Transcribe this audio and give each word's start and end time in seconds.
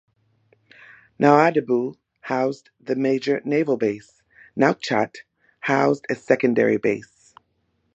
Nouadhibou 1.19 1.95
housed 2.21 2.71
the 2.79 2.95
major 2.95 3.39
naval 3.45 3.77
base; 3.77 4.23
Nouakchott 4.57 5.13
housed 5.59 6.07
a 6.09 6.15
secondary 6.15 6.77
base. 6.77 7.35